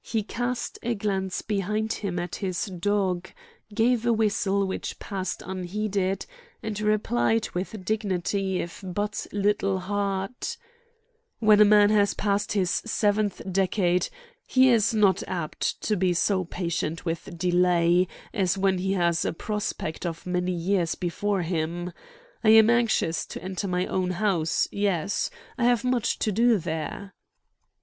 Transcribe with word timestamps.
He 0.00 0.22
cast 0.22 0.78
a 0.82 0.94
glance 0.94 1.42
behind 1.42 1.92
him 1.92 2.18
at 2.18 2.36
his 2.36 2.64
dog, 2.64 3.28
gave 3.74 4.06
a 4.06 4.12
whistle 4.14 4.66
which 4.66 4.98
passed 4.98 5.42
unheeded, 5.44 6.24
and 6.62 6.80
replied 6.80 7.50
with 7.50 7.84
dignity, 7.84 8.60
if 8.62 8.82
but 8.82 9.26
little 9.34 9.80
heart: 9.80 10.56
"When 11.38 11.60
a 11.60 11.66
man 11.66 11.90
has 11.90 12.14
passed 12.14 12.52
his 12.52 12.70
seventh 12.70 13.42
decade 13.52 14.08
he 14.46 14.70
is 14.70 14.94
not 14.94 15.22
apt 15.28 15.82
to 15.82 15.96
be 15.98 16.14
so 16.14 16.46
patient 16.46 17.04
with 17.04 17.36
delay 17.36 18.08
as 18.32 18.56
when 18.56 18.78
he 18.78 18.94
has 18.94 19.22
a 19.26 19.34
prospect 19.34 20.06
of 20.06 20.24
many 20.24 20.52
years 20.52 20.94
before 20.94 21.42
him. 21.42 21.92
I 22.42 22.48
am 22.56 22.70
anxious 22.70 23.26
to 23.26 23.42
enter 23.44 23.68
my 23.68 23.84
own 23.84 24.12
house, 24.12 24.66
yes; 24.72 25.28
I 25.58 25.64
have 25.64 25.84
much 25.84 26.18
to 26.20 26.32
do 26.32 26.56
there." 26.56 27.12